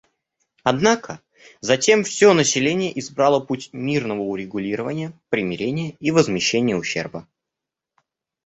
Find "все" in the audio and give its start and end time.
2.03-2.33